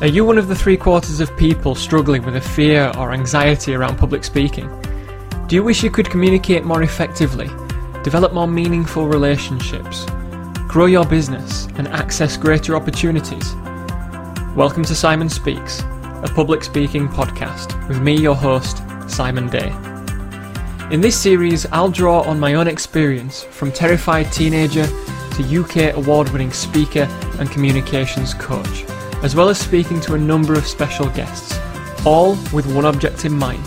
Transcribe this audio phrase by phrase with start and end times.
[0.00, 3.74] Are you one of the three quarters of people struggling with a fear or anxiety
[3.74, 4.70] around public speaking?
[5.48, 7.48] Do you wish you could communicate more effectively,
[8.04, 10.06] develop more meaningful relationships,
[10.68, 13.56] grow your business, and access greater opportunities?
[14.54, 19.74] Welcome to Simon Speaks, a public speaking podcast with me, your host, Simon Day.
[20.92, 26.28] In this series, I'll draw on my own experience from terrified teenager to UK award
[26.28, 27.08] winning speaker
[27.40, 28.84] and communications coach
[29.22, 31.58] as well as speaking to a number of special guests,
[32.06, 33.64] all with one object in mind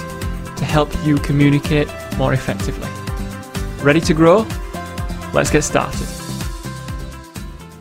[0.58, 2.88] to help you communicate more effectively.
[3.84, 4.48] Ready to grow?
[5.34, 6.08] Let's get started.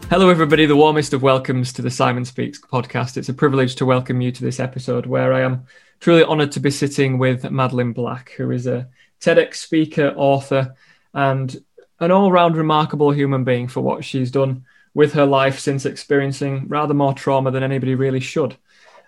[0.08, 0.66] Hello, everybody.
[0.66, 3.16] The warmest of welcomes to the Simon Speaks podcast.
[3.16, 5.66] It's a privilege to welcome you to this episode where I am
[6.00, 8.88] truly honored to be sitting with Madeleine Black, who is a
[9.20, 10.74] TEDx speaker, author,
[11.14, 11.62] and
[12.00, 16.66] an all round remarkable human being for what she's done with her life since experiencing
[16.68, 18.56] rather more trauma than anybody really should.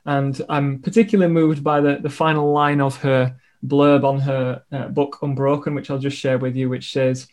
[0.05, 4.89] And I'm particularly moved by the, the final line of her blurb on her uh,
[4.89, 7.29] book Unbroken, which I'll just share with you, which says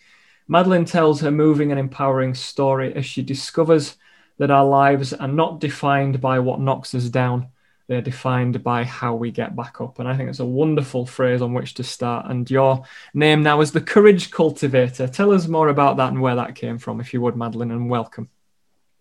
[0.47, 3.97] Madeleine tells her moving and empowering story as she discovers
[4.37, 7.49] that our lives are not defined by what knocks us down,
[7.87, 9.99] they're defined by how we get back up.
[9.99, 12.27] And I think it's a wonderful phrase on which to start.
[12.29, 15.07] And your name now is the Courage Cultivator.
[15.07, 17.89] Tell us more about that and where that came from, if you would, Madeleine, and
[17.89, 18.29] welcome.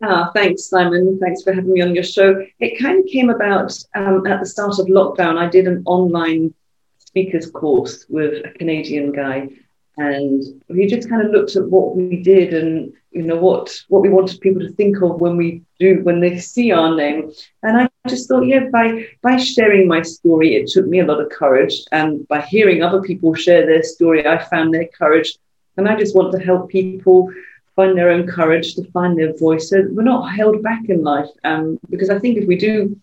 [0.01, 1.19] Ah, thanks, Simon.
[1.21, 2.45] Thanks for having me on your show.
[2.61, 5.37] It kind of came about um, at the start of lockdown.
[5.37, 6.55] I did an online
[6.99, 9.49] speakers course with a Canadian guy,
[9.97, 14.03] and we just kind of looked at what we did and you know what what
[14.03, 17.33] we wanted people to think of when we do when they see our name.
[17.65, 21.21] And I just thought, yeah, by by sharing my story, it took me a lot
[21.21, 25.37] of courage, and by hearing other people share their story, I found their courage.
[25.77, 27.33] And I just want to help people
[27.79, 29.71] find their own courage, to find their voice.
[29.71, 31.31] So we're not held back in life.
[31.45, 33.01] Um, because I think if we do,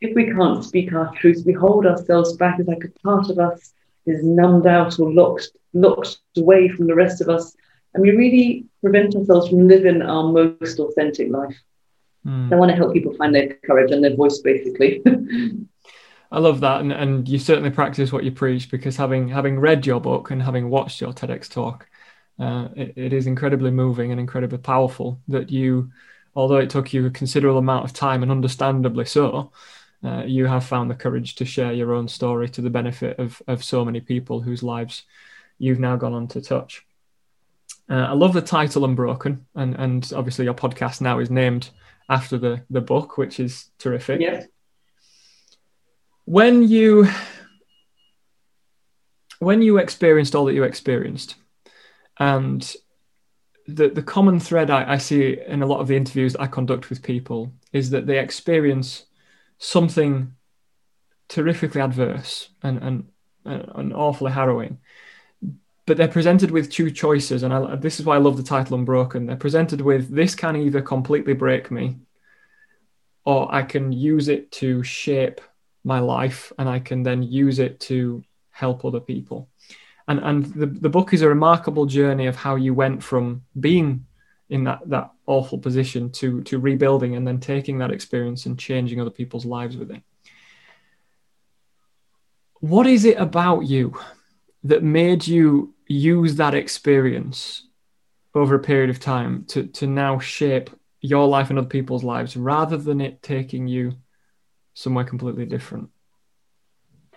[0.00, 2.58] if we can't speak our truth, we hold ourselves back.
[2.58, 3.72] It's like a part of us
[4.04, 7.54] is numbed out or locked, locked away from the rest of us.
[7.94, 11.56] And we really prevent ourselves from living our most authentic life.
[12.26, 12.52] Mm.
[12.52, 15.04] I want to help people find their courage and their voice, basically.
[16.32, 19.86] I love that, and, and you certainly practice what you preach because having having read
[19.86, 21.88] your book and having watched your TEDx talk,
[22.38, 25.90] uh, it, it is incredibly moving and incredibly powerful that you,
[26.34, 29.52] although it took you a considerable amount of time and understandably so,
[30.04, 33.40] uh, you have found the courage to share your own story to the benefit of,
[33.48, 35.04] of so many people whose lives
[35.58, 36.84] you've now gone on to touch.
[37.88, 41.70] Uh, I love the title Unbroken, and, and obviously your podcast now is named
[42.08, 44.20] after the, the book, which is terrific.
[44.20, 44.46] Yes.
[46.24, 47.08] When you
[49.38, 51.36] when you experienced all that you experienced,
[52.18, 52.74] and
[53.66, 56.88] the, the common thread I, I see in a lot of the interviews I conduct
[56.88, 59.06] with people is that they experience
[59.58, 60.34] something
[61.28, 63.08] terrifically adverse and, and,
[63.44, 64.78] and awfully harrowing.
[65.86, 68.76] But they're presented with two choices, and I, this is why I love the title
[68.76, 69.26] Unbroken.
[69.26, 71.98] They're presented with this can either completely break me,
[73.24, 75.40] or I can use it to shape
[75.84, 79.48] my life, and I can then use it to help other people
[80.08, 84.06] and and the, the book is a remarkable journey of how you went from being
[84.48, 89.00] in that that awful position to to rebuilding and then taking that experience and changing
[89.00, 90.02] other people's lives with it.
[92.60, 93.98] What is it about you
[94.64, 97.66] that made you use that experience
[98.34, 102.36] over a period of time to to now shape your life and other people's lives
[102.36, 103.92] rather than it taking you
[104.74, 105.88] somewhere completely different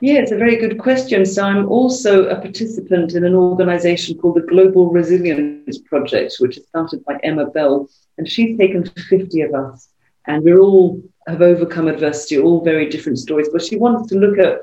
[0.01, 1.25] yeah, it's a very good question.
[1.25, 6.67] So I'm also a participant in an organization called the Global Resilience Project, which is
[6.67, 7.89] started by Emma Bell.
[8.17, 9.89] And she's taken 50 of us.
[10.25, 13.49] And we all have overcome adversity, all very different stories.
[13.51, 14.61] But she wants to look at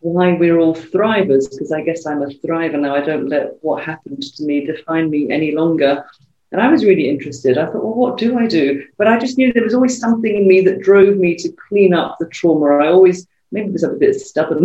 [0.00, 2.94] why we're all thrivers, because I guess I'm a thriver now.
[2.94, 6.04] I don't let what happened to me define me any longer.
[6.52, 7.58] And I was really interested.
[7.58, 8.86] I thought, well, what do I do?
[8.96, 11.94] But I just knew there was always something in me that drove me to clean
[11.94, 12.84] up the trauma.
[12.84, 14.64] I always maybe because I'm a bit stubborn,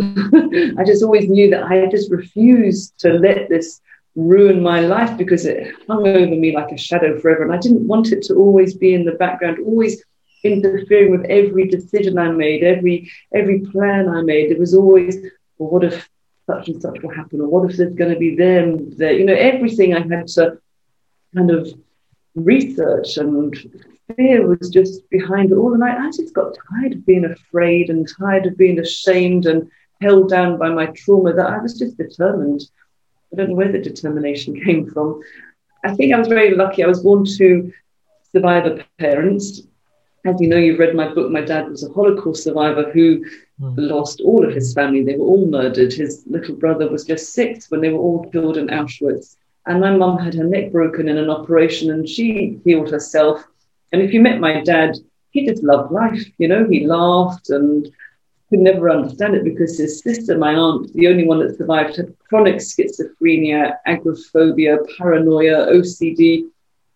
[0.80, 3.80] I just always knew that I just refused to let this
[4.16, 7.44] ruin my life because it hung over me like a shadow forever.
[7.44, 10.04] And I didn't want it to always be in the background, always
[10.44, 14.52] interfering with every decision I made, every every plan I made.
[14.52, 15.16] It was always,
[15.58, 16.10] well, what if
[16.48, 19.14] such and such will happen, or what if there's going to be them there?
[19.14, 20.58] You know, everything I had to
[21.36, 21.72] kind of
[22.36, 23.54] research and
[24.16, 25.74] fear was just behind it all.
[25.74, 29.70] And I, I just got tired of being afraid and tired of being ashamed and
[30.02, 32.62] held down by my trauma that I was just determined.
[33.32, 35.22] I don't know where the determination came from.
[35.84, 36.84] I think I was very lucky.
[36.84, 37.72] I was born to
[38.32, 39.62] survivor parents.
[40.26, 41.32] as you know, you've read my book.
[41.32, 43.24] My dad was a Holocaust survivor who
[43.62, 43.74] mm.
[43.78, 45.04] lost all of his family.
[45.04, 45.94] They were all murdered.
[45.94, 49.38] His little brother was just six when they were all killed in Auschwitz.
[49.66, 53.46] And my mum had her neck broken in an operation and she healed herself.
[53.92, 54.96] And if you met my dad,
[55.32, 56.26] he just loved life.
[56.38, 57.88] You know, he laughed and
[58.50, 62.16] could never understand it because his sister, my aunt, the only one that survived, had
[62.28, 66.48] chronic schizophrenia, agoraphobia, paranoia, OCD.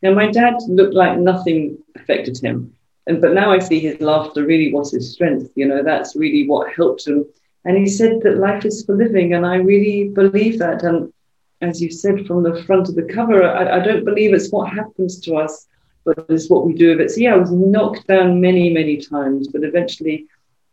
[0.02, 2.74] Now, my dad looked like nothing affected him.
[3.06, 5.52] And but now I see his laughter really was his strength.
[5.56, 7.26] You know, that's really what helped him.
[7.66, 10.84] And he said that life is for living, and I really believe that.
[10.84, 11.14] And
[11.62, 14.74] as you said from the front of the cover, I, I don't believe it's what
[14.74, 15.68] happens to us,
[16.06, 17.12] but it's what we do with it.
[17.12, 20.28] So yeah, I was knocked down many, many times, but eventually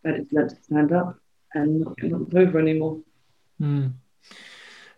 [0.04, 1.16] I just learned to stand up
[1.54, 3.00] and not knocked over anymore.
[3.60, 3.92] Mm.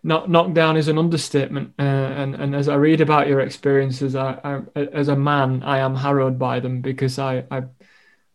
[0.05, 4.61] Knock, knockdown is an understatement, uh, and and as I read about your experiences, I,
[4.75, 7.63] I, as a man, I am harrowed by them because I, I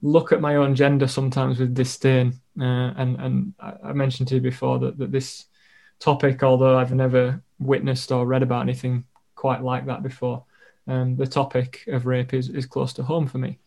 [0.00, 4.40] look at my own gender sometimes with disdain, uh, and and I mentioned to you
[4.40, 5.44] before that that this
[5.98, 9.04] topic, although I've never witnessed or read about anything
[9.34, 10.44] quite like that before,
[10.88, 13.58] um, the topic of rape is is close to home for me,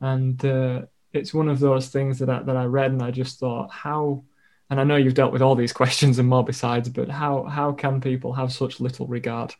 [0.00, 3.40] and uh, it's one of those things that I, that I read and I just
[3.40, 4.22] thought how
[4.70, 7.72] and I know you've dealt with all these questions and more besides, but how how
[7.72, 9.54] can people have such little regard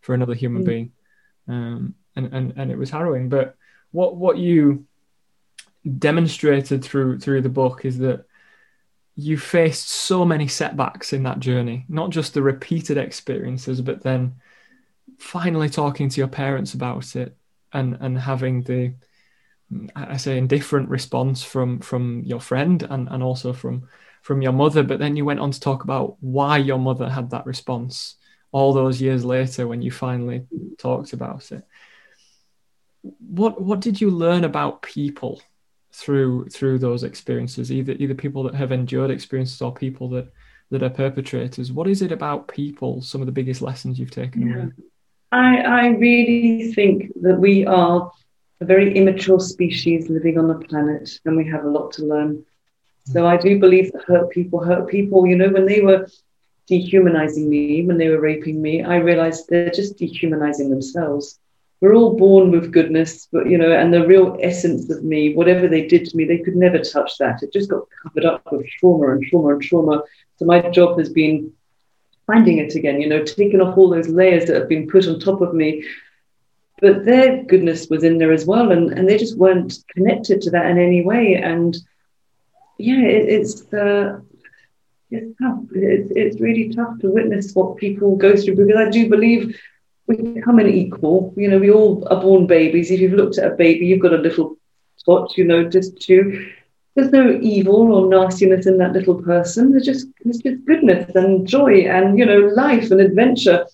[0.00, 0.66] for another human mm.
[0.66, 0.92] being?
[1.46, 3.28] Um, and, and and it was harrowing.
[3.28, 3.56] But
[3.90, 4.86] what what you
[5.98, 8.24] demonstrated through through the book is that
[9.16, 14.34] you faced so many setbacks in that journey, not just the repeated experiences, but then
[15.24, 17.36] finally talking to your parents about it
[17.72, 18.94] and and having the
[19.96, 23.88] I say indifferent response from from your friend and, and also from
[24.22, 27.30] from your mother, but then you went on to talk about why your mother had
[27.30, 28.16] that response
[28.52, 30.46] all those years later when you finally
[30.78, 31.64] talked about it.
[33.02, 35.42] What what did you learn about people
[35.92, 40.32] through through those experiences, either either people that have endured experiences or people that
[40.70, 41.72] that are perpetrators?
[41.72, 43.00] What is it about people?
[43.00, 44.56] Some of the biggest lessons you've taken yeah.
[44.56, 44.72] away.
[45.34, 48.10] I I really think that we are
[48.60, 52.44] a very immature species living on the planet, and we have a lot to learn.
[53.12, 55.26] So I do believe that hurt people hurt people.
[55.26, 56.06] You know, when they were
[56.68, 61.38] dehumanizing me, when they were raping me, I realized they're just dehumanizing themselves.
[61.80, 65.68] We're all born with goodness, but you know, and the real essence of me, whatever
[65.68, 67.42] they did to me, they could never touch that.
[67.42, 70.02] It just got covered up with trauma and trauma and trauma.
[70.38, 71.52] So my job has been
[72.26, 75.20] finding it again, you know, taking off all those layers that have been put on
[75.20, 75.84] top of me
[76.80, 80.50] but their goodness was in there as well, and, and they just weren't connected to
[80.50, 81.34] that in any way.
[81.36, 81.76] And
[82.78, 84.20] yeah, it, it's uh,
[85.10, 85.60] it's tough.
[85.72, 89.58] It's, it's really tough to witness what people go through because I do believe
[90.08, 91.32] we become an equal.
[91.36, 92.90] You know, we all are born babies.
[92.90, 94.56] If you've looked at a baby, you've got a little
[94.96, 96.50] spot, you know, just to.
[96.94, 99.70] There's no evil or nastiness in that little person.
[99.70, 103.66] There's just there's just goodness and joy and you know life and adventure.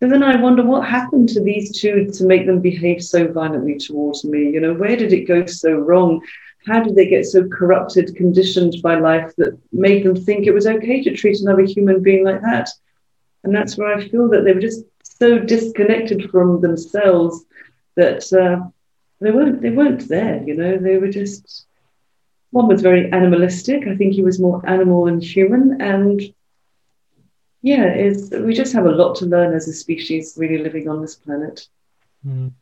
[0.00, 3.76] So then I wonder what happened to these two to make them behave so violently
[3.76, 4.50] towards me.
[4.50, 6.22] You know, where did it go so wrong?
[6.66, 10.66] How did they get so corrupted, conditioned by life that made them think it was
[10.66, 12.68] okay to treat another human being like that?
[13.44, 17.44] And that's where I feel that they were just so disconnected from themselves
[17.96, 18.68] that uh,
[19.20, 20.42] they weren't they weren't there.
[20.42, 21.66] You know, they were just
[22.50, 23.86] one was very animalistic.
[23.86, 26.20] I think he was more animal than human, and
[27.62, 31.02] yeah, it's, we just have a lot to learn as a species really living on
[31.02, 31.68] this planet.
[32.26, 32.52] Mm.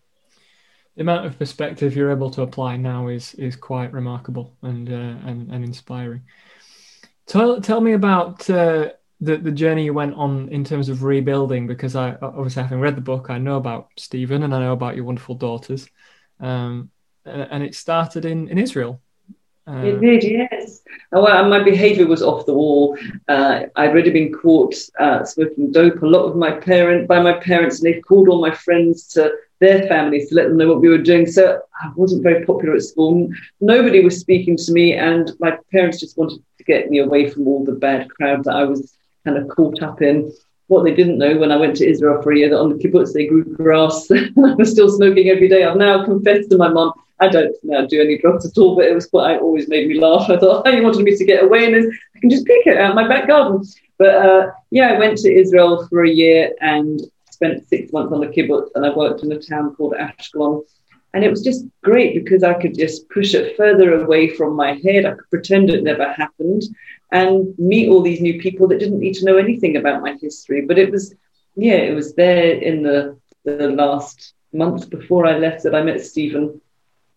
[0.97, 5.29] The amount of perspective you're able to apply now is is quite remarkable and uh,
[5.29, 6.23] and, and inspiring.
[7.27, 11.67] Tell, tell me about uh, the, the journey you went on in terms of rebuilding,
[11.67, 14.97] because I obviously having read the book, I know about Stephen and I know about
[14.97, 15.89] your wonderful daughters.
[16.41, 16.91] Um,
[17.25, 19.03] and it started in, in Israel.
[19.69, 20.81] Uh, it did, yes.
[21.13, 22.97] Well, my behaviour was off the wall.
[23.29, 27.35] Uh, I'd already been caught uh, smoking dope a lot with my parent by my
[27.35, 30.81] parents, and they called all my friends to their families to let them know what
[30.81, 31.27] we were doing.
[31.27, 33.29] So I wasn't very popular at school.
[33.61, 37.47] Nobody was speaking to me, and my parents just wanted to get me away from
[37.47, 40.33] all the bad crowd that I was kind of caught up in.
[40.69, 42.77] What they didn't know when I went to Israel for a year that on the
[42.77, 44.11] kibbutz they grew grass.
[44.13, 45.65] I was still smoking every day.
[45.65, 48.85] I've now confessed to my mom I don't now do any drugs at all, but
[48.85, 50.31] it was quite always made me laugh.
[50.31, 52.79] I thought, oh, you wanted me to get away, and I can just pick it
[52.79, 53.65] out my back garden.
[53.99, 58.21] But uh, yeah, I went to Israel for a year and spent six months on
[58.21, 60.63] the kibbutz, and I worked in a town called Ashkelon.
[61.15, 64.75] And it was just great because I could just push it further away from my
[64.85, 65.07] head.
[65.07, 66.65] I could pretend it never happened
[67.11, 70.63] and meet all these new people that didn't need to know anything about my history.
[70.63, 71.15] But it was,
[71.57, 76.01] yeah, it was there in the, the last month before I left that I met
[76.01, 76.61] Stephen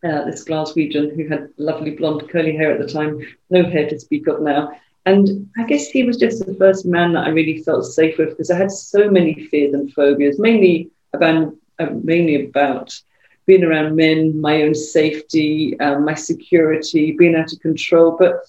[0.03, 3.19] uh, this Glaswegian who had lovely blonde curly hair at the time,
[3.49, 4.71] no hair to speak of now.
[5.05, 8.29] And I guess he was just the first man that I really felt safe with
[8.29, 12.99] because I had so many fears and phobias, mainly about uh, mainly about
[13.47, 18.15] being around men, my own safety, um, my security, being out of control.
[18.17, 18.41] But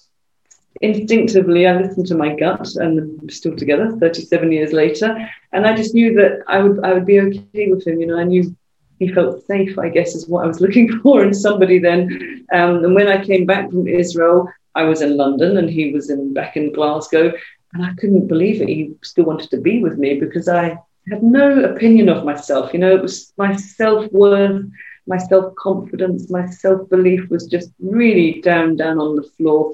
[0.81, 5.15] instinctively, I listened to my gut, and still together, 37 years later.
[5.51, 7.99] And I just knew that I would I would be okay with him.
[7.99, 8.55] You know, I knew
[8.99, 9.77] he felt safe.
[9.77, 11.79] I guess is what I was looking for in somebody.
[11.79, 15.91] Then, um, and when I came back from Israel, I was in London, and he
[15.91, 17.31] was in back in Glasgow,
[17.73, 18.69] and I couldn't believe it.
[18.69, 22.73] He still wanted to be with me because I had no opinion of myself.
[22.73, 24.65] You know, it was my self worth,
[25.07, 29.73] my self confidence, my self belief was just really down, down on the floor.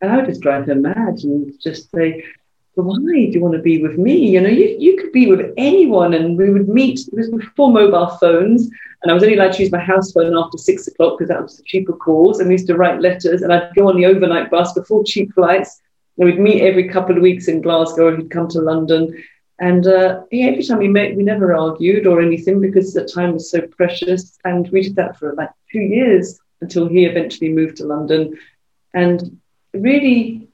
[0.00, 2.24] And I would just drive her mad and just say,
[2.74, 4.16] why do you want to be with me?
[4.30, 6.14] You know, you, you could be with anyone.
[6.14, 8.70] And we would meet, it was before mobile phones.
[9.02, 11.42] And I was only allowed to use my house phone after six o'clock because that
[11.42, 12.40] was the cheaper calls.
[12.40, 15.32] And we used to write letters and I'd go on the overnight bus before cheap
[15.34, 15.80] flights.
[16.18, 19.22] And we'd meet every couple of weeks in Glasgow and he'd come to London.
[19.58, 23.34] And uh, yeah, every time we met, we never argued or anything because the time
[23.34, 24.38] was so precious.
[24.44, 28.38] And we did that for like two years until he eventually moved to London.
[28.94, 29.38] And
[29.72, 30.48] really,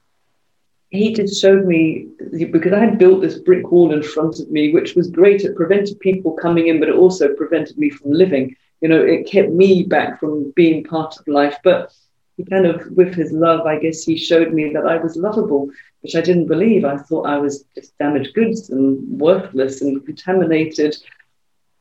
[0.89, 2.07] he just showed me
[2.51, 5.41] because I had built this brick wall in front of me, which was great.
[5.43, 8.55] It prevented people coming in, but it also prevented me from living.
[8.81, 11.57] You know, it kept me back from being part of life.
[11.63, 11.93] But
[12.37, 15.71] he kind of, with his love, I guess he showed me that I was lovable
[16.01, 16.85] which I didn't believe.
[16.85, 20.95] I thought I was just damaged goods and worthless and contaminated.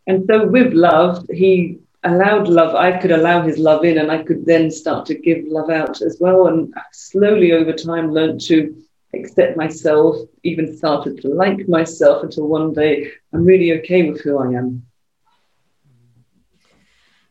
[0.06, 2.74] And so, with love, he allowed love.
[2.74, 6.00] I could allow his love in, and I could then start to give love out
[6.02, 6.46] as well.
[6.48, 8.74] And slowly over time, learned to
[9.14, 14.38] accept myself, even started to like myself until one day I'm really okay with who
[14.38, 14.86] I am.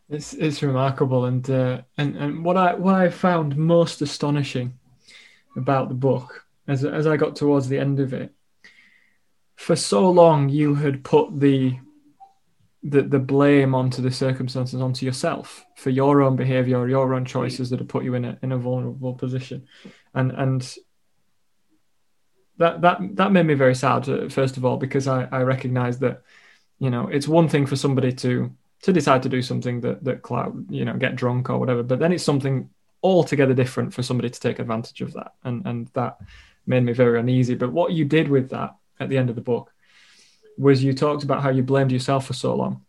[0.10, 4.78] It's it's remarkable, and uh, and and what I what I found most astonishing
[5.56, 8.32] about the book as as I got towards the end of it,
[9.56, 11.80] for so long you had put the
[12.88, 17.26] the the blame onto the circumstances onto yourself for your own behavior or your own
[17.26, 19.68] choices that have put you in a in a vulnerable position
[20.14, 20.76] and and
[22.58, 26.00] that that that made me very sad uh, first of all because I I recognize
[26.00, 26.22] that
[26.80, 28.52] you know it's one thing for somebody to
[28.84, 32.00] to decide to do something that that cloud you know get drunk or whatever but
[32.00, 32.70] then it's something
[33.02, 36.18] altogether different for somebody to take advantage of that and and that
[36.68, 37.56] made me very uneasy.
[37.56, 39.72] But what you did with that at the end of the book
[40.58, 42.86] was you talked about how you blamed yourself for so long.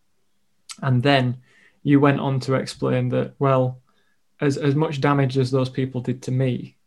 [0.81, 1.37] And then
[1.83, 3.81] you went on to explain that, well,
[4.39, 6.77] as, as much damage as those people did to me,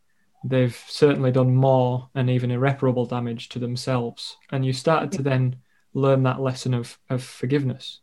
[0.45, 4.37] they've certainly done more and even irreparable damage to themselves.
[4.51, 5.57] And you started to then
[5.93, 8.01] learn that lesson of, of forgiveness.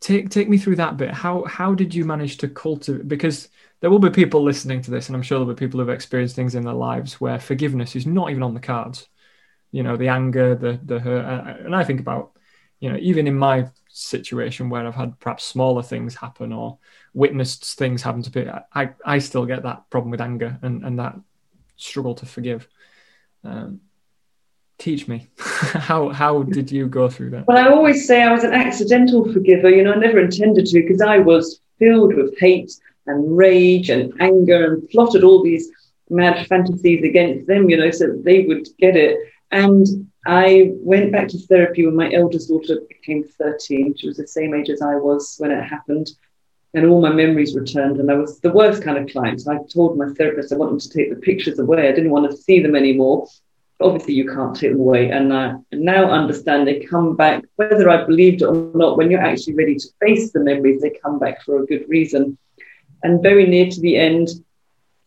[0.00, 1.10] Take take me through that bit.
[1.10, 3.48] How how did you manage to cultivate because
[3.80, 6.36] there will be people listening to this, and I'm sure there'll be people who've experienced
[6.36, 9.08] things in their lives where forgiveness is not even on the cards.
[9.70, 12.32] You know, the anger, the the hurt, and I think about,
[12.80, 16.78] you know, even in my situation where I've had perhaps smaller things happen or
[17.14, 20.98] witnessed things happen to people, I I still get that problem with anger and and
[20.98, 21.16] that
[21.76, 22.68] struggle to forgive.
[23.44, 23.80] Um,
[24.78, 28.44] teach me how how did you go through that well i always say i was
[28.44, 32.70] an accidental forgiver you know i never intended to because i was filled with hate
[33.08, 35.68] and rage and anger and plotted all these
[36.10, 39.18] mad fantasies against them, you know, so they would get it.
[39.50, 39.86] And
[40.26, 43.94] I went back to therapy when my eldest daughter became 13.
[43.96, 46.10] She was the same age as I was when it happened.
[46.74, 47.98] And all my memories returned.
[47.98, 49.48] And I was the worst kind of client.
[49.48, 51.88] I told my therapist I wanted to take the pictures away.
[51.88, 53.26] I didn't want to see them anymore.
[53.80, 55.10] Obviously, you can't take them away.
[55.10, 59.20] And I now understand they come back, whether I believed it or not, when you're
[59.20, 62.36] actually ready to face the memories, they come back for a good reason.
[63.02, 64.28] And very near to the end,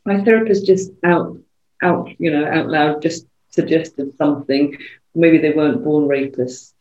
[0.05, 1.38] my therapist just out,
[1.83, 4.77] out, you know, out loud just suggested something.
[5.13, 6.74] Maybe they weren't born rapists.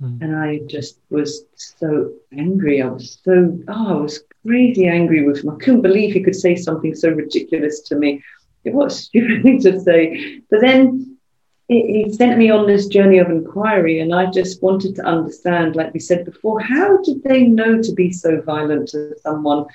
[0.00, 0.22] Mm.
[0.22, 2.80] And I just was so angry.
[2.82, 5.50] I was so, oh, I was crazy angry with him.
[5.50, 8.22] I couldn't believe he could say something so ridiculous to me.
[8.64, 10.40] It was a stupid thing to say.
[10.50, 11.16] But then
[11.66, 15.92] he sent me on this journey of inquiry, and I just wanted to understand, like
[15.92, 19.66] we said before, how did they know to be so violent to someone?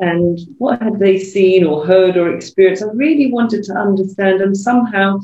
[0.00, 2.82] and what had they seen or heard or experienced.
[2.82, 5.20] I really wanted to understand, and somehow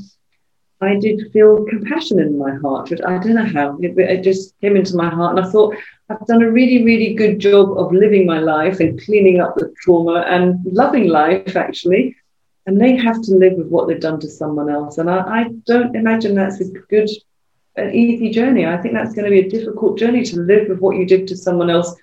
[0.80, 2.90] I did feel compassion in my heart.
[2.90, 5.74] But I don't know how it, it, just came into my heart, and I thought
[6.10, 9.72] I've done a really, really good job of living my life and cleaning up the
[9.80, 12.16] trauma and loving life actually.
[12.66, 15.48] And they have to live with what they've done to someone else, and I, I
[15.66, 17.08] don't imagine that's a good,
[17.76, 18.66] an easy journey.
[18.66, 21.28] I think that's going to be a difficult journey to live with what you did
[21.28, 21.94] to someone else.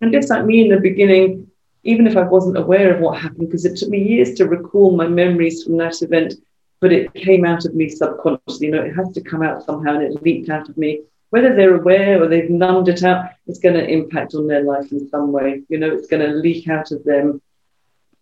[0.00, 1.50] And just like me in the beginning,
[1.82, 4.96] even if I wasn't aware of what happened, because it took me years to recall
[4.96, 6.34] my memories from that event,
[6.80, 8.66] but it came out of me subconsciously.
[8.66, 11.02] You know, it has to come out somehow, and it leaked out of me.
[11.30, 14.92] Whether they're aware or they've numbed it out, it's going to impact on their life
[14.92, 15.62] in some way.
[15.68, 17.42] You know, it's going to leak out of them.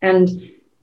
[0.01, 0.29] And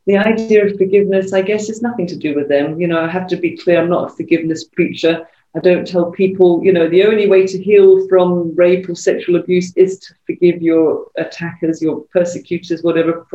[0.06, 2.80] the idea of forgiveness, I guess, is nothing to do with them.
[2.80, 5.28] You know, I have to be clear, I'm not a forgiveness preacher.
[5.56, 9.36] I don't tell people, you know, the only way to heal from rape or sexual
[9.36, 13.28] abuse is to forgive your attackers, your persecutors, whatever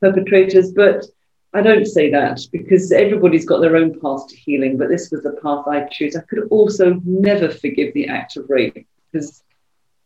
[0.00, 0.72] perpetrators.
[0.72, 1.06] But
[1.52, 4.76] I don't say that because everybody's got their own path to healing.
[4.76, 6.16] But this was the path I choose.
[6.16, 9.42] I could also never forgive the act of rape because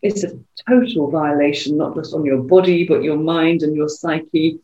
[0.00, 4.58] it's a total violation, not just on your body, but your mind and your psyche.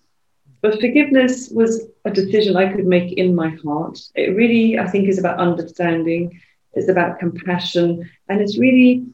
[0.63, 3.99] But forgiveness was a decision I could make in my heart.
[4.15, 6.41] It really, I think, is about understanding
[6.73, 8.09] it's about compassion.
[8.29, 9.07] And it's really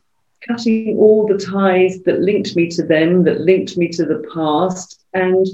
[0.46, 5.04] cutting all the ties that linked me to them, that linked me to the past.
[5.14, 5.46] And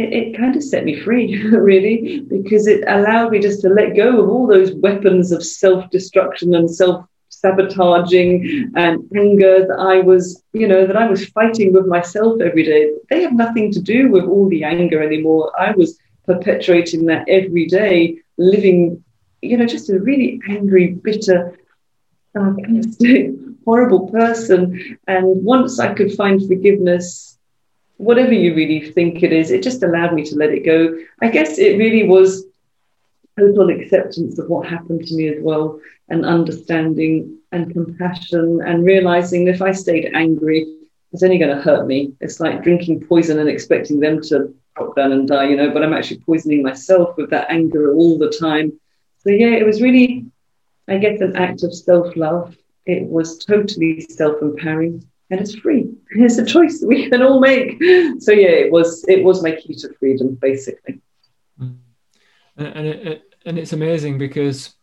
[0.00, 3.96] it, it kind of set me free, really, because it allowed me just to let
[3.96, 10.00] go of all those weapons of self destruction and self sabotaging and anger that I
[10.00, 12.90] was, you know, that I was fighting with myself every day.
[13.08, 15.52] They have nothing to do with all the anger anymore.
[15.58, 19.02] I was perpetuating that every day, living
[19.42, 21.58] you know, just a really angry, bitter,
[22.32, 23.30] sarcastic,
[23.64, 24.98] horrible person.
[25.06, 27.38] And once I could find forgiveness,
[28.00, 30.96] whatever you really think it is, it just allowed me to let it go.
[31.20, 32.46] I guess it really was
[33.38, 39.48] total acceptance of what happened to me as well, and understanding and compassion, and realizing
[39.48, 40.76] if I stayed angry,
[41.12, 42.14] it's only going to hurt me.
[42.20, 45.82] It's like drinking poison and expecting them to drop down and die, you know, but
[45.82, 48.72] I'm actually poisoning myself with that anger all the time.
[49.18, 50.26] So yeah, it was really,
[50.88, 52.56] I guess, an act of self-love.
[52.86, 55.89] It was totally self-empowering, and it's free.
[56.10, 57.80] It's a choice that we can all make.
[58.20, 61.00] So yeah, it was it was my key to freedom, basically.
[61.60, 61.78] Mm.
[62.56, 64.74] And it, and it's amazing because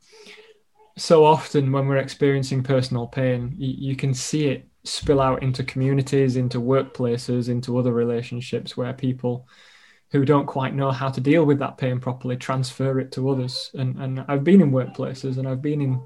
[0.98, 5.64] so often when we're experiencing personal pain, you, you can see it spill out into
[5.64, 9.48] communities, into workplaces, into other relationships where people
[10.12, 13.70] who don't quite know how to deal with that pain properly transfer it to others.
[13.74, 16.02] And and I've been in workplaces and I've been in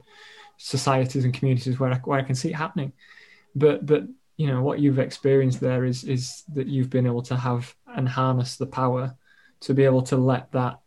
[0.57, 2.93] societies and communities where I, where I can see it happening.
[3.55, 4.03] But but
[4.37, 8.07] you know what you've experienced there is is that you've been able to have and
[8.07, 9.15] harness the power
[9.61, 10.79] to be able to let that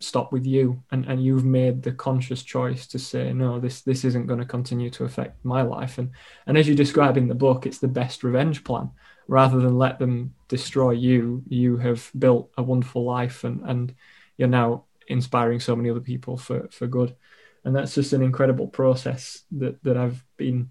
[0.00, 0.82] stop with you.
[0.90, 4.46] And, and you've made the conscious choice to say no this this isn't going to
[4.46, 5.98] continue to affect my life.
[5.98, 6.10] And
[6.46, 8.90] and as you describe in the book it's the best revenge plan.
[9.28, 13.92] Rather than let them destroy you, you have built a wonderful life and, and
[14.36, 17.16] you're now inspiring so many other people for, for good.
[17.64, 20.70] And that's just an incredible process that, that I've been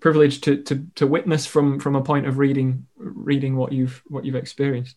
[0.00, 4.24] privileged to, to, to witness from, from a point of reading, reading what you've, what
[4.24, 4.96] you've experienced.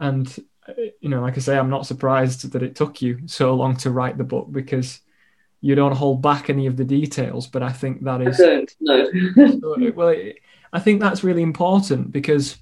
[0.00, 0.28] And,
[0.68, 3.76] uh, you know, like I say, I'm not surprised that it took you so long
[3.78, 5.00] to write the book because
[5.60, 8.38] you don't hold back any of the details, but I think that is,
[8.80, 9.10] no.
[9.38, 10.38] Uh, well, it,
[10.72, 12.56] I think that's really important because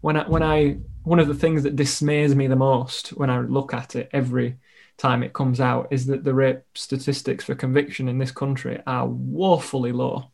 [0.00, 3.40] when I when I one of the things that dismays me the most when I
[3.40, 4.56] look at it every
[4.96, 9.06] time it comes out is that the rape statistics for conviction in this country are
[9.06, 10.30] woefully low.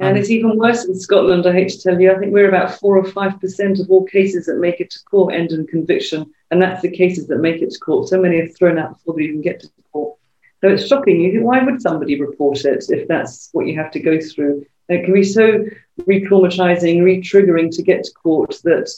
[0.00, 2.12] And it's even worse in Scotland, I hate to tell you.
[2.12, 5.04] I think we're about four or five percent of all cases that make it to
[5.04, 6.32] court end in conviction.
[6.50, 8.08] And that's the cases that make it to court.
[8.08, 10.16] So many are thrown out before they even get to court.
[10.60, 11.20] So it's shocking.
[11.20, 14.66] You think, why would somebody report it if that's what you have to go through?
[14.88, 15.64] It can be so
[16.06, 18.90] re-traumatizing, re-triggering to get to court that,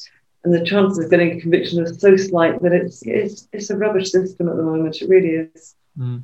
[0.44, 3.76] and the chances of getting a conviction are so slight that it's it's it's a
[3.76, 5.02] rubbish system at the moment.
[5.02, 5.74] It really is.
[5.98, 6.22] Mm.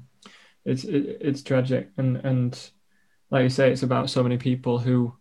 [0.65, 2.71] It's it, it's tragic, and and
[3.31, 5.15] like you say, it's about so many people who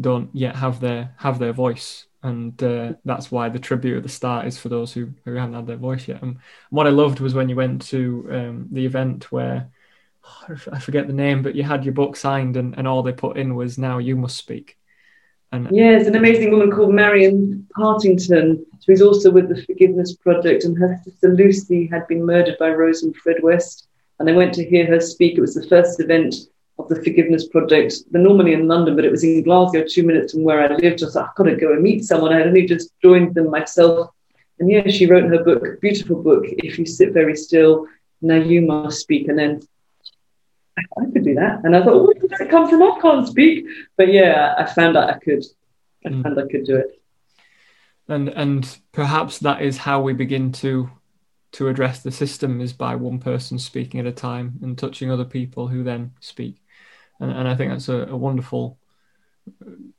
[0.00, 4.08] don't yet have their have their voice, and uh, that's why the tribute at the
[4.08, 6.22] start is for those who, who haven't had their voice yet.
[6.22, 6.38] And
[6.70, 9.70] what I loved was when you went to um, the event where
[10.70, 13.36] I forget the name, but you had your book signed, and, and all they put
[13.36, 14.76] in was "Now you must speak."
[15.52, 20.64] And yeah, there's an amazing woman called Marian Partington, who's also with the Forgiveness Project,
[20.64, 24.54] and her sister Lucy had been murdered by Rose and Fred West, and they went
[24.54, 25.36] to hear her speak.
[25.36, 26.34] It was the first event
[26.90, 27.94] the Forgiveness Project.
[28.10, 31.02] They're normally in London, but it was in Glasgow, two minutes from where I lived.
[31.02, 32.32] I was like, I've got to go and meet someone.
[32.32, 34.10] I had only just joined them myself.
[34.58, 37.86] And yeah, she wrote her book, beautiful book, If You Sit Very Still,
[38.20, 39.28] Now You Must Speak.
[39.28, 39.60] And then
[40.76, 41.64] I could do that.
[41.64, 42.82] And I thought, where did that come from?
[42.82, 43.64] I can't speak.
[43.96, 45.44] But yeah, I found out I could.
[46.04, 46.22] I mm.
[46.22, 47.00] found I could do it.
[48.08, 50.90] And and perhaps that is how we begin to
[51.52, 55.24] to address the system is by one person speaking at a time and touching other
[55.24, 56.59] people who then speak.
[57.20, 58.78] And, and I think that's a, a wonderful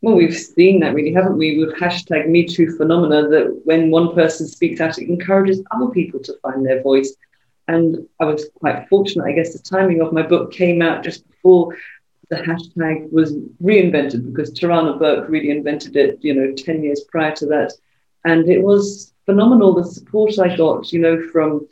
[0.02, 4.14] Well, we've seen that really, haven't we, with hashtag Me Too phenomena, that when one
[4.14, 7.14] person speaks out, it encourages other people to find their voice.
[7.68, 11.30] And I was quite fortunate, I guess the timing of my book came out just
[11.30, 11.76] before
[12.30, 17.36] the hashtag was reinvented because Tarana Burke really invented it, you know, 10 years prior
[17.36, 17.74] to that.
[18.26, 21.68] And it was phenomenal the support I got, you know, from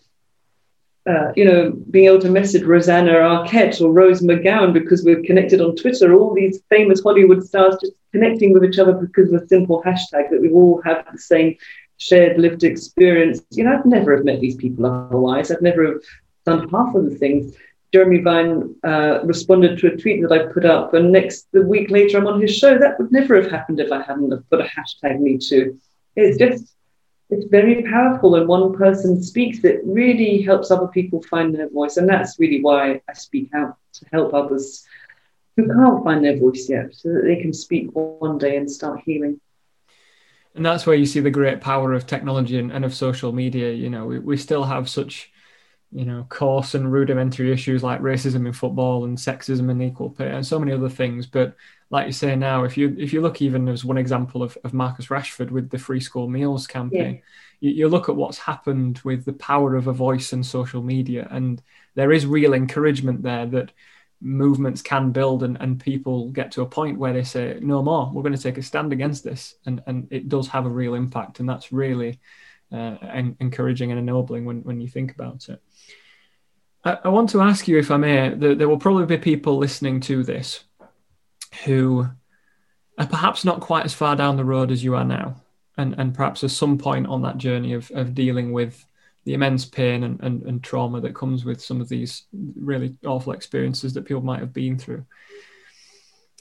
[1.09, 5.59] uh, you know, being able to message Rosanna Arquette or Rose McGowan because we're connected
[5.59, 9.47] on Twitter, all these famous Hollywood stars just connecting with each other because of a
[9.47, 11.55] simple hashtag that we all have the same
[11.97, 13.41] shared lived experience.
[13.49, 15.51] You know, I'd never have met these people otherwise.
[15.51, 16.01] I'd never have
[16.45, 17.55] done half of the things.
[17.91, 21.89] Jeremy Vine uh, responded to a tweet that I put up, and next the week
[21.89, 22.77] later I'm on his show.
[22.77, 25.79] That would never have happened if I hadn't have put a hashtag me too.
[26.15, 26.75] It's just
[27.29, 31.97] it's very powerful when one person speaks it really helps other people find their voice.
[31.97, 34.85] And that's really why i speak out to help others
[35.55, 39.01] who can't find their voice yet so that they can speak one day and start
[39.05, 39.39] healing.
[40.55, 43.71] And that's where you see the great power of technology and, and of social media.
[43.71, 45.31] You know we, we still have such
[45.91, 50.29] you know coarse and rudimentary issues like racism in football and sexism and equal pay
[50.29, 51.55] and so many other things but
[51.91, 54.73] like you say now, if you if you look even as one example of, of
[54.73, 57.69] Marcus Rashford with the free school meals campaign, yeah.
[57.69, 61.27] you, you, look at what's happened with the power of a voice and social media,
[61.31, 61.61] and
[61.95, 63.71] there is real encouragement there that
[64.21, 68.11] movements can build and, and people get to a point where they say, no more,
[68.13, 69.55] we're going to take a stand against this.
[69.65, 71.39] And, and it does have a real impact.
[71.39, 72.19] And that's really
[72.71, 72.97] uh,
[73.39, 75.61] encouraging and ennobling when, when you think about it.
[76.83, 79.57] I, I want to ask you, if I may, there, there will probably be people
[79.57, 80.63] listening to this
[81.65, 82.07] who
[82.97, 85.41] are perhaps not quite as far down the road as you are now,
[85.77, 88.85] and, and perhaps at some point on that journey of, of dealing with
[89.25, 92.23] the immense pain and, and, and trauma that comes with some of these
[92.55, 95.05] really awful experiences that people might have been through.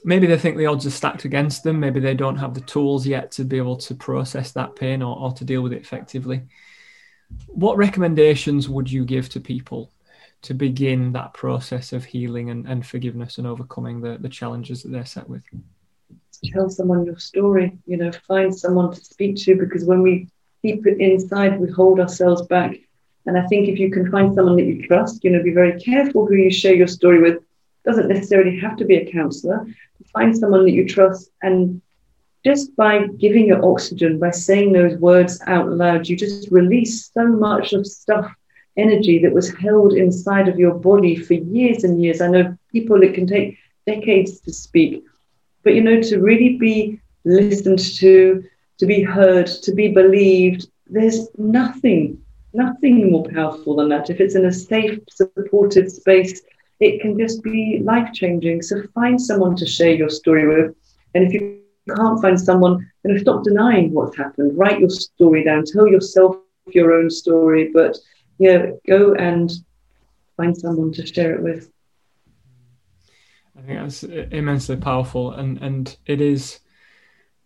[0.04, 1.80] Maybe they think the odds are stacked against them.
[1.80, 5.18] Maybe they don't have the tools yet to be able to process that pain or,
[5.18, 6.42] or to deal with it effectively.
[7.46, 9.90] What recommendations would you give to people
[10.42, 14.90] to begin that process of healing and, and forgiveness and overcoming the, the challenges that
[14.90, 15.42] they're set with?
[16.44, 20.28] Tell someone your story, you know, find someone to speak to because when we
[20.62, 22.76] keep it inside, we hold ourselves back.
[23.26, 25.78] And I think if you can find someone that you trust, you know, be very
[25.80, 27.42] careful who you share your story with.
[27.88, 29.66] Doesn't necessarily have to be a counselor.
[30.12, 31.80] Find someone that you trust and
[32.44, 37.26] just by giving your oxygen, by saying those words out loud, you just release so
[37.26, 38.30] much of stuff
[38.76, 42.20] energy that was held inside of your body for years and years.
[42.20, 45.02] I know people, it can take decades to speak,
[45.64, 48.44] but you know, to really be listened to,
[48.78, 52.22] to be heard, to be believed, there's nothing,
[52.52, 54.10] nothing more powerful than that.
[54.10, 56.40] If it's in a safe, supported space,
[56.80, 58.62] it can just be life changing.
[58.62, 60.74] So find someone to share your story with.
[61.14, 61.60] And if you
[61.94, 64.56] can't find someone, then stop denying what's happened.
[64.56, 65.64] Write your story down.
[65.64, 66.36] Tell yourself
[66.66, 67.96] your own story, but
[68.38, 69.50] yeah, go and
[70.36, 71.70] find someone to share it with.
[73.56, 76.60] I think that's immensely powerful, and and it is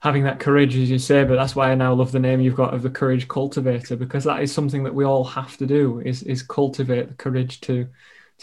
[0.01, 1.25] having that courage, as you say.
[1.25, 4.25] But that's why I now love the name you've got of the courage cultivator, because
[4.25, 7.89] that is something that we all have to do: is is cultivate the courage to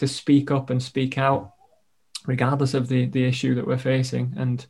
[0.00, 1.52] to speak up and speak out,
[2.26, 4.34] regardless of the the issue that we're facing.
[4.36, 4.66] And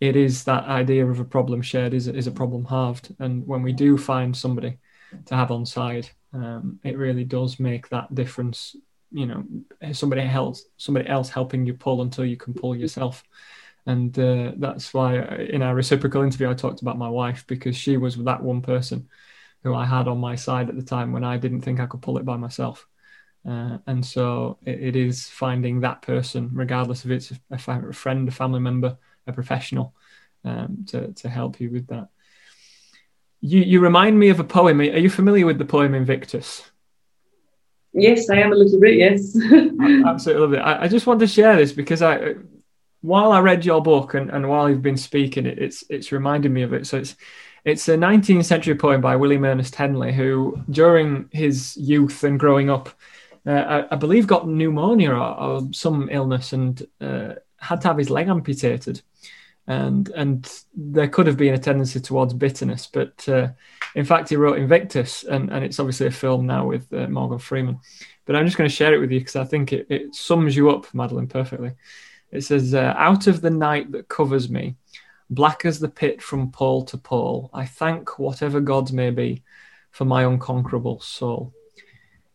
[0.00, 3.14] it is that idea of a problem shared is is a problem halved.
[3.18, 4.78] And when we do find somebody
[5.26, 8.76] to have on side, um, it really does make that difference.
[9.10, 9.44] You know,
[9.92, 13.24] somebody else, somebody else helping you pull until you can pull yourself,
[13.86, 17.96] and uh, that's why in our reciprocal interview I talked about my wife because she
[17.96, 19.08] was that one person
[19.62, 22.02] who I had on my side at the time when I didn't think I could
[22.02, 22.86] pull it by myself.
[23.46, 28.28] Uh, and so it, it is finding that person, regardless if it's a, a friend,
[28.28, 29.94] a family member, a professional,
[30.44, 32.08] um, to, to help you with that.
[33.40, 34.80] You you remind me of a poem.
[34.80, 36.64] Are you familiar with the poem Invictus?
[37.92, 38.96] Yes, I am a little bit.
[38.96, 39.36] Yes,
[39.80, 40.58] I absolutely love it.
[40.58, 42.34] I, I, just want to share this because I,
[43.00, 46.50] while I read your book and, and while you've been speaking, it, it's it's reminded
[46.50, 46.86] me of it.
[46.86, 47.16] So it's
[47.64, 52.68] it's a 19th century poem by William Ernest Henley, who during his youth and growing
[52.68, 52.90] up,
[53.46, 58.10] I, I, believe got pneumonia or, or some illness and uh, had to have his
[58.10, 59.02] leg amputated
[59.66, 63.48] and and there could have been a tendency towards bitterness, but uh,
[63.94, 67.38] in fact he wrote Invictus, and, and it's obviously a film now with uh, Morgan
[67.38, 67.80] Freeman.
[68.24, 70.56] But I'm just going to share it with you because I think it, it sums
[70.56, 71.72] you up, Madeleine, perfectly.
[72.30, 74.76] It says, uh, "Out of the night that covers me,
[75.30, 79.42] black as the pit from pole to pole, I thank whatever gods may be
[79.90, 81.52] for my unconquerable soul."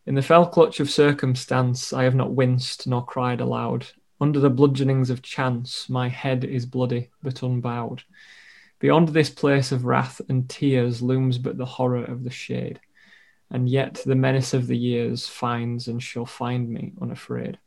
[0.04, 3.86] In the fell clutch of circumstance, I have not winced nor cried aloud.
[4.20, 8.02] Under the bludgeonings of chance, my head is bloody but unbowed.
[8.80, 12.80] Beyond this place of wrath and tears looms but the horror of the shade,
[13.48, 17.60] and yet the menace of the years finds and shall find me unafraid.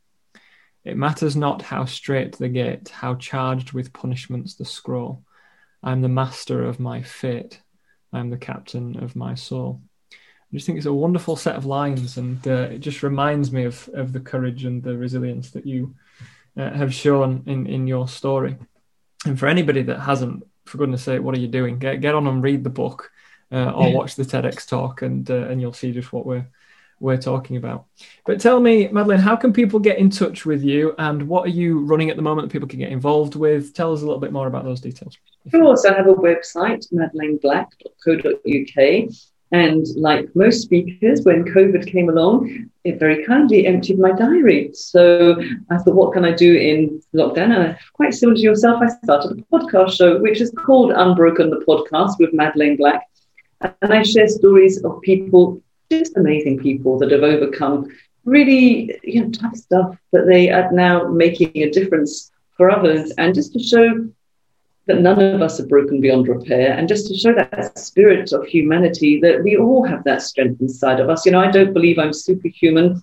[0.84, 5.24] It matters not how straight the gate, how charged with punishments the scroll.
[5.82, 7.62] I am the master of my fate.
[8.12, 9.80] I am the captain of my soul.
[10.56, 13.90] Just think it's a wonderful set of lines, and uh, it just reminds me of,
[13.92, 15.94] of the courage and the resilience that you
[16.56, 18.56] uh, have shown in, in your story.
[19.26, 21.78] And for anybody that hasn't, for goodness sake, what are you doing?
[21.78, 23.12] Get get on and read the book,
[23.52, 26.46] uh, or watch the TEDx talk, and uh, and you'll see just what we're
[27.00, 27.84] we're talking about.
[28.24, 31.50] But tell me, Madeleine, how can people get in touch with you, and what are
[31.50, 33.74] you running at the moment that people can get involved with?
[33.74, 35.18] Tell us a little bit more about those details.
[35.44, 39.12] Of course, I have a website, madeleineblack.co.uk.
[39.52, 44.70] And like most speakers, when COVID came along, it very kindly emptied my diary.
[44.74, 47.56] So I thought, what can I do in lockdown?
[47.56, 51.64] And quite similar to yourself, I started a podcast show, which is called Unbroken the
[51.66, 53.02] Podcast with Madeleine Black.
[53.60, 57.88] And I share stories of people, just amazing people that have overcome
[58.26, 63.12] really you know, tough stuff, but they are now making a difference for others.
[63.16, 64.08] And just to show
[64.86, 68.46] that none of us are broken beyond repair, and just to show that spirit of
[68.46, 71.26] humanity that we all have that strength inside of us.
[71.26, 73.02] You know, I don't believe I'm superhuman.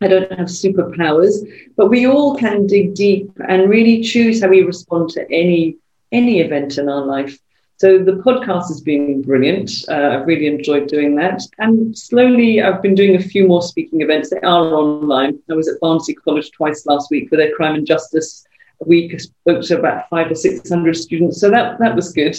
[0.00, 1.34] I don't have superpowers,
[1.76, 5.76] but we all can dig deep and really choose how we respond to any
[6.12, 7.38] any event in our life.
[7.76, 9.70] So the podcast has been brilliant.
[9.88, 11.42] Uh, I've really enjoyed doing that.
[11.58, 14.30] And slowly, I've been doing a few more speaking events.
[14.30, 15.38] They are online.
[15.48, 18.47] I was at Barnsley College twice last week for their crime and justice
[18.86, 19.14] week.
[19.14, 22.36] I spoke to about five or six hundred students, so that that was good.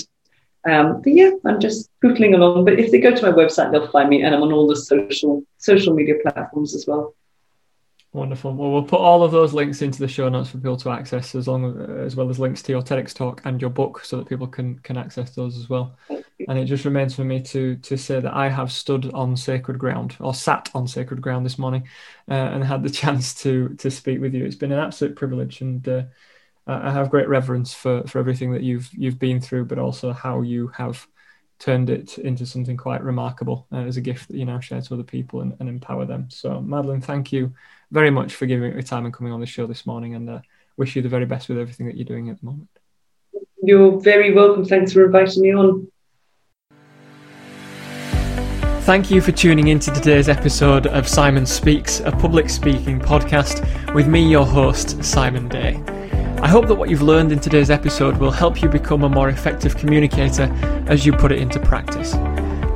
[0.69, 2.65] Um, but yeah, I'm just pootling along.
[2.65, 4.75] But if they go to my website, they'll find me, and I'm on all the
[4.75, 7.15] social social media platforms as well.
[8.11, 8.55] Wonderful.
[8.55, 11.35] Well, we'll put all of those links into the show notes for people to access,
[11.35, 14.27] as long as well as links to your TEDx talk and your book, so that
[14.27, 15.95] people can can access those as well.
[16.47, 19.77] And it just remains for me to to say that I have stood on sacred
[19.77, 21.87] ground, or sat on sacred ground this morning,
[22.27, 24.43] uh, and had the chance to to speak with you.
[24.43, 26.03] It's been an absolute privilege, and uh,
[26.67, 30.41] I have great reverence for for everything that you've you've been through, but also how
[30.41, 31.07] you have
[31.59, 34.93] turned it into something quite remarkable uh, as a gift that you now share to
[34.93, 36.29] other people and, and, empower them.
[36.29, 37.53] So, Madeleine, thank you
[37.91, 40.39] very much for giving your time and coming on the show this morning, and uh,
[40.77, 42.69] wish you the very best with everything that you're doing at the moment.
[43.61, 44.63] You're very welcome.
[44.63, 45.91] Thanks for inviting me on.
[48.83, 53.93] Thank you for tuning in to today's episode of Simon Speaks, a public speaking podcast
[53.93, 55.98] with me, your host, Simon Day.
[56.41, 59.27] I hope that what you've learned in today's episode will help you become a more
[59.27, 60.43] effective communicator
[60.87, 62.15] as you put it into practice.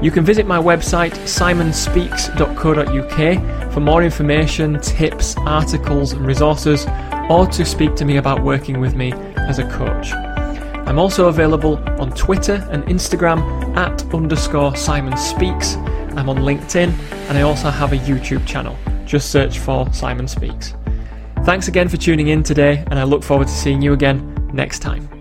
[0.03, 6.85] You can visit my website, simonspeaks.co.uk, for more information, tips, articles, and resources,
[7.29, 10.11] or to speak to me about working with me as a coach.
[10.85, 15.77] I'm also available on Twitter and Instagram at underscore Simon Speaks.
[16.17, 16.91] I'm on LinkedIn,
[17.29, 18.75] and I also have a YouTube channel.
[19.05, 20.73] Just search for Simon Speaks.
[21.45, 24.79] Thanks again for tuning in today, and I look forward to seeing you again next
[24.79, 25.12] time.